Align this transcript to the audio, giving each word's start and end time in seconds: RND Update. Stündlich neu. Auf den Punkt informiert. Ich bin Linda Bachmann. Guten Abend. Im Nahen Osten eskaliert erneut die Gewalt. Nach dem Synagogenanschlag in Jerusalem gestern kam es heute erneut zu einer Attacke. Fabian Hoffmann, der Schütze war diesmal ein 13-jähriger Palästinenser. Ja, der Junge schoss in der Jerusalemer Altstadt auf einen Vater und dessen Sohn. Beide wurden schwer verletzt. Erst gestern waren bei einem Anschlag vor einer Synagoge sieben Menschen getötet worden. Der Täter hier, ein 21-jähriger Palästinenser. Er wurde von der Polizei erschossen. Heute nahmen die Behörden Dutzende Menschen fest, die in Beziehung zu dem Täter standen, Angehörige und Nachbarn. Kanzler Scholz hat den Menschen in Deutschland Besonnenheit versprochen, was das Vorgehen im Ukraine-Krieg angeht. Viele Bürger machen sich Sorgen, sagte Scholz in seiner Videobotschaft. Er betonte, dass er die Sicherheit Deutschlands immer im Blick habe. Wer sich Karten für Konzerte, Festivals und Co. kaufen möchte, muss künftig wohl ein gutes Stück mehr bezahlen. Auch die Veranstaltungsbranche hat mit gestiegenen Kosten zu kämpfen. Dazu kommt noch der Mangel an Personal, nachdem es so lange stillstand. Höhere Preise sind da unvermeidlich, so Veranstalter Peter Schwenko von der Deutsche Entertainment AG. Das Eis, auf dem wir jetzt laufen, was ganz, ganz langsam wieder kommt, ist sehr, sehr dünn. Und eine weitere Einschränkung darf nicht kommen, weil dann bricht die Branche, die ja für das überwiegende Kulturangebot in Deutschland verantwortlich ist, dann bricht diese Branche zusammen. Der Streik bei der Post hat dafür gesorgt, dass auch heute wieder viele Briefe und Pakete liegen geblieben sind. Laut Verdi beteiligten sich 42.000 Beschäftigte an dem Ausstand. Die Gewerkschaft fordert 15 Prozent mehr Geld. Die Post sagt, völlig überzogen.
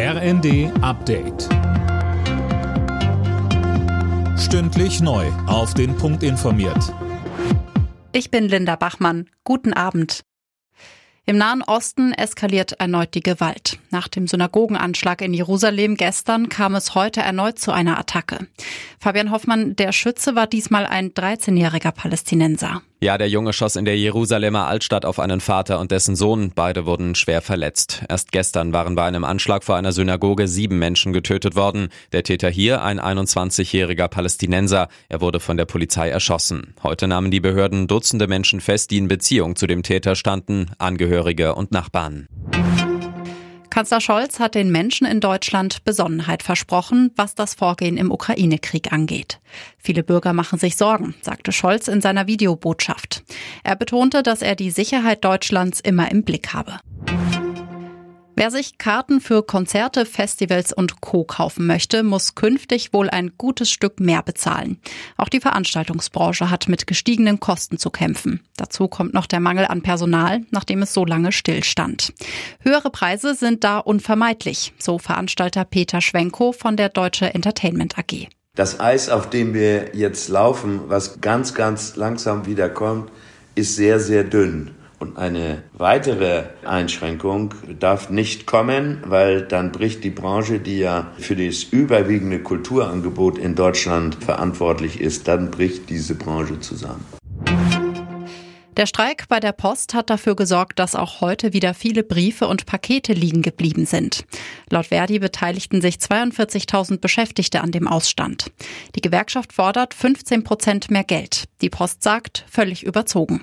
RND 0.00 0.70
Update. 0.80 1.48
Stündlich 4.38 5.00
neu. 5.00 5.26
Auf 5.48 5.74
den 5.74 5.96
Punkt 5.96 6.22
informiert. 6.22 6.94
Ich 8.12 8.30
bin 8.30 8.48
Linda 8.48 8.76
Bachmann. 8.76 9.28
Guten 9.42 9.72
Abend. 9.72 10.22
Im 11.26 11.36
Nahen 11.36 11.62
Osten 11.62 12.12
eskaliert 12.12 12.74
erneut 12.78 13.12
die 13.14 13.24
Gewalt. 13.24 13.80
Nach 13.90 14.06
dem 14.06 14.28
Synagogenanschlag 14.28 15.20
in 15.20 15.34
Jerusalem 15.34 15.96
gestern 15.96 16.48
kam 16.48 16.76
es 16.76 16.94
heute 16.94 17.20
erneut 17.20 17.58
zu 17.58 17.72
einer 17.72 17.98
Attacke. 17.98 18.46
Fabian 19.00 19.32
Hoffmann, 19.32 19.74
der 19.74 19.90
Schütze 19.90 20.36
war 20.36 20.46
diesmal 20.46 20.86
ein 20.86 21.10
13-jähriger 21.10 21.90
Palästinenser. 21.90 22.82
Ja, 23.00 23.16
der 23.16 23.28
Junge 23.28 23.52
schoss 23.52 23.76
in 23.76 23.84
der 23.84 23.96
Jerusalemer 23.96 24.66
Altstadt 24.66 25.04
auf 25.04 25.20
einen 25.20 25.40
Vater 25.40 25.78
und 25.78 25.92
dessen 25.92 26.16
Sohn. 26.16 26.50
Beide 26.52 26.84
wurden 26.84 27.14
schwer 27.14 27.42
verletzt. 27.42 28.02
Erst 28.08 28.32
gestern 28.32 28.72
waren 28.72 28.96
bei 28.96 29.04
einem 29.04 29.22
Anschlag 29.22 29.62
vor 29.62 29.76
einer 29.76 29.92
Synagoge 29.92 30.48
sieben 30.48 30.80
Menschen 30.80 31.12
getötet 31.12 31.54
worden. 31.54 31.90
Der 32.10 32.24
Täter 32.24 32.50
hier, 32.50 32.82
ein 32.82 32.98
21-jähriger 32.98 34.08
Palästinenser. 34.08 34.88
Er 35.08 35.20
wurde 35.20 35.38
von 35.38 35.56
der 35.56 35.66
Polizei 35.66 36.08
erschossen. 36.08 36.74
Heute 36.82 37.06
nahmen 37.06 37.30
die 37.30 37.38
Behörden 37.38 37.86
Dutzende 37.86 38.26
Menschen 38.26 38.60
fest, 38.60 38.90
die 38.90 38.98
in 38.98 39.06
Beziehung 39.06 39.54
zu 39.54 39.68
dem 39.68 39.84
Täter 39.84 40.16
standen, 40.16 40.72
Angehörige 40.78 41.54
und 41.54 41.70
Nachbarn. 41.70 42.26
Kanzler 43.78 44.00
Scholz 44.00 44.40
hat 44.40 44.56
den 44.56 44.72
Menschen 44.72 45.06
in 45.06 45.20
Deutschland 45.20 45.84
Besonnenheit 45.84 46.42
versprochen, 46.42 47.12
was 47.14 47.36
das 47.36 47.54
Vorgehen 47.54 47.96
im 47.96 48.10
Ukraine-Krieg 48.10 48.92
angeht. 48.92 49.38
Viele 49.78 50.02
Bürger 50.02 50.32
machen 50.32 50.58
sich 50.58 50.76
Sorgen, 50.76 51.14
sagte 51.22 51.52
Scholz 51.52 51.86
in 51.86 52.00
seiner 52.00 52.26
Videobotschaft. 52.26 53.22
Er 53.62 53.76
betonte, 53.76 54.24
dass 54.24 54.42
er 54.42 54.56
die 54.56 54.72
Sicherheit 54.72 55.24
Deutschlands 55.24 55.78
immer 55.78 56.10
im 56.10 56.24
Blick 56.24 56.52
habe. 56.54 56.80
Wer 58.38 58.52
sich 58.52 58.78
Karten 58.78 59.20
für 59.20 59.42
Konzerte, 59.42 60.06
Festivals 60.06 60.72
und 60.72 61.00
Co. 61.00 61.24
kaufen 61.24 61.66
möchte, 61.66 62.04
muss 62.04 62.36
künftig 62.36 62.92
wohl 62.92 63.10
ein 63.10 63.32
gutes 63.36 63.68
Stück 63.68 63.98
mehr 63.98 64.22
bezahlen. 64.22 64.78
Auch 65.16 65.28
die 65.28 65.40
Veranstaltungsbranche 65.40 66.48
hat 66.48 66.68
mit 66.68 66.86
gestiegenen 66.86 67.40
Kosten 67.40 67.78
zu 67.78 67.90
kämpfen. 67.90 68.38
Dazu 68.56 68.86
kommt 68.86 69.12
noch 69.12 69.26
der 69.26 69.40
Mangel 69.40 69.66
an 69.66 69.82
Personal, 69.82 70.42
nachdem 70.52 70.82
es 70.82 70.94
so 70.94 71.04
lange 71.04 71.32
stillstand. 71.32 72.12
Höhere 72.60 72.90
Preise 72.90 73.34
sind 73.34 73.64
da 73.64 73.80
unvermeidlich, 73.80 74.72
so 74.78 75.00
Veranstalter 75.00 75.64
Peter 75.64 76.00
Schwenko 76.00 76.52
von 76.52 76.76
der 76.76 76.90
Deutsche 76.90 77.34
Entertainment 77.34 77.98
AG. 77.98 78.28
Das 78.54 78.78
Eis, 78.78 79.08
auf 79.08 79.30
dem 79.30 79.52
wir 79.52 79.96
jetzt 79.96 80.28
laufen, 80.28 80.82
was 80.86 81.20
ganz, 81.20 81.54
ganz 81.54 81.96
langsam 81.96 82.46
wieder 82.46 82.68
kommt, 82.68 83.10
ist 83.56 83.74
sehr, 83.74 83.98
sehr 83.98 84.22
dünn. 84.22 84.76
Und 84.98 85.16
eine 85.16 85.62
weitere 85.74 86.44
Einschränkung 86.64 87.54
darf 87.78 88.10
nicht 88.10 88.46
kommen, 88.46 89.02
weil 89.06 89.42
dann 89.42 89.70
bricht 89.70 90.02
die 90.02 90.10
Branche, 90.10 90.58
die 90.58 90.78
ja 90.78 91.12
für 91.18 91.36
das 91.36 91.62
überwiegende 91.64 92.40
Kulturangebot 92.40 93.38
in 93.38 93.54
Deutschland 93.54 94.16
verantwortlich 94.16 95.00
ist, 95.00 95.28
dann 95.28 95.50
bricht 95.50 95.88
diese 95.88 96.16
Branche 96.16 96.58
zusammen. 96.60 97.04
Der 98.78 98.86
Streik 98.86 99.26
bei 99.28 99.40
der 99.40 99.50
Post 99.50 99.92
hat 99.94 100.08
dafür 100.08 100.36
gesorgt, 100.36 100.78
dass 100.78 100.94
auch 100.94 101.20
heute 101.20 101.52
wieder 101.52 101.74
viele 101.74 102.04
Briefe 102.04 102.46
und 102.46 102.64
Pakete 102.64 103.12
liegen 103.12 103.42
geblieben 103.42 103.86
sind. 103.86 104.24
Laut 104.70 104.86
Verdi 104.86 105.18
beteiligten 105.18 105.80
sich 105.80 105.96
42.000 105.96 107.00
Beschäftigte 107.00 107.60
an 107.60 107.72
dem 107.72 107.88
Ausstand. 107.88 108.52
Die 108.94 109.00
Gewerkschaft 109.00 109.52
fordert 109.52 109.94
15 109.94 110.44
Prozent 110.44 110.92
mehr 110.92 111.02
Geld. 111.02 111.48
Die 111.60 111.70
Post 111.70 112.04
sagt, 112.04 112.44
völlig 112.48 112.84
überzogen. 112.84 113.42